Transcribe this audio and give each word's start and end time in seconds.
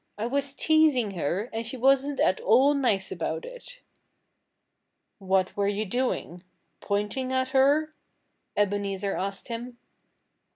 "I 0.17 0.25
was 0.25 0.55
teasing 0.55 1.11
her 1.11 1.47
and 1.53 1.63
she 1.63 1.77
wasn't 1.77 2.19
at 2.19 2.39
all 2.41 2.73
nice 2.73 3.11
about 3.11 3.45
it." 3.45 3.81
"What 5.19 5.55
were 5.55 5.67
you 5.67 5.85
doing 5.85 6.43
pointing 6.79 7.31
at 7.31 7.49
her?" 7.49 7.93
Ebenezer 8.57 9.15
asked 9.15 9.49
him. 9.49 9.77